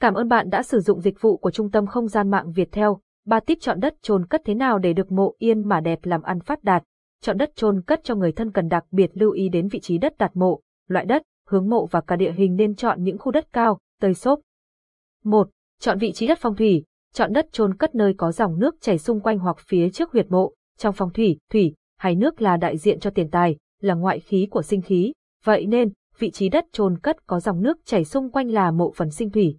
[0.00, 2.68] Cảm ơn bạn đã sử dụng dịch vụ của trung tâm không gian mạng Việt
[2.72, 3.00] Theo.
[3.26, 6.22] Ba tip chọn đất chôn cất thế nào để được mộ yên mà đẹp làm
[6.22, 6.82] ăn phát đạt.
[7.22, 9.98] Chọn đất chôn cất cho người thân cần đặc biệt lưu ý đến vị trí
[9.98, 13.32] đất đặt mộ, loại đất, hướng mộ và cả địa hình nên chọn những khu
[13.32, 14.40] đất cao, tơi xốp.
[15.24, 15.48] 1.
[15.80, 18.98] Chọn vị trí đất phong thủy, chọn đất chôn cất nơi có dòng nước chảy
[18.98, 22.78] xung quanh hoặc phía trước huyệt mộ, trong phong thủy, thủy, hay nước là đại
[22.78, 25.12] diện cho tiền tài, là ngoại khí của sinh khí,
[25.44, 28.92] vậy nên, vị trí đất chôn cất có dòng nước chảy xung quanh là mộ
[28.96, 29.58] phần sinh thủy,